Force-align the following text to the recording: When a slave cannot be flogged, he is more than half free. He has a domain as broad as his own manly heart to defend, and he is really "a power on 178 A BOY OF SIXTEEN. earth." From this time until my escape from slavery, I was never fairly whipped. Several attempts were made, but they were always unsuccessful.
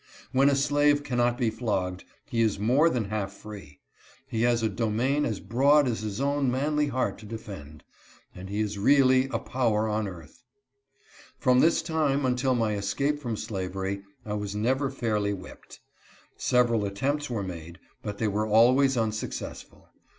When 0.31 0.49
a 0.49 0.55
slave 0.55 1.03
cannot 1.03 1.37
be 1.37 1.51
flogged, 1.51 2.05
he 2.25 2.41
is 2.41 2.57
more 2.57 2.89
than 2.89 3.05
half 3.11 3.31
free. 3.33 3.81
He 4.25 4.41
has 4.41 4.63
a 4.63 4.67
domain 4.67 5.25
as 5.25 5.39
broad 5.39 5.87
as 5.87 5.99
his 5.99 6.19
own 6.19 6.49
manly 6.49 6.87
heart 6.87 7.19
to 7.19 7.27
defend, 7.27 7.83
and 8.33 8.49
he 8.49 8.61
is 8.61 8.79
really 8.79 9.25
"a 9.25 9.37
power 9.37 9.87
on 9.87 10.05
178 10.05 10.17
A 10.17 10.19
BOY 10.23 10.25
OF 10.25 10.25
SIXTEEN. 10.25 11.27
earth." 11.27 11.43
From 11.43 11.59
this 11.59 11.81
time 11.83 12.25
until 12.25 12.55
my 12.55 12.73
escape 12.73 13.19
from 13.19 13.37
slavery, 13.37 14.01
I 14.25 14.33
was 14.33 14.55
never 14.55 14.89
fairly 14.89 15.33
whipped. 15.33 15.79
Several 16.35 16.83
attempts 16.85 17.29
were 17.29 17.43
made, 17.43 17.77
but 18.01 18.17
they 18.17 18.27
were 18.27 18.47
always 18.47 18.97
unsuccessful. 18.97 19.87